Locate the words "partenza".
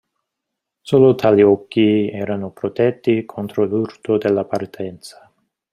4.45-5.31